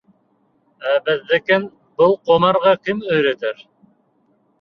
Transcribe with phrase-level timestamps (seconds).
[0.93, 1.67] Ә беҙҙекен
[2.01, 3.63] был ҡомарға кем өйрәтер?